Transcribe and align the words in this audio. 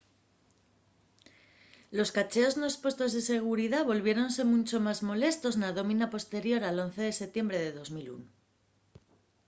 los 1.97 2.09
cacheos 2.15 2.53
nos 2.61 2.79
puestos 2.83 3.09
de 3.15 3.21
seguridá 3.31 3.79
volviéronse 3.91 4.41
muncho 4.53 4.77
más 4.87 4.99
molestos 5.09 5.53
na 5.61 5.69
dómina 5.77 6.07
posterior 6.15 6.61
al 6.63 6.77
11 6.87 7.01
de 7.09 7.13
setiembre 7.21 7.57
de 7.65 7.71
2001 7.77 8.25